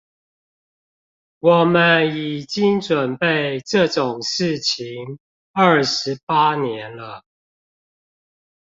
[1.37, 5.19] 我們已經準備這種事情
[5.53, 7.23] 二十八年了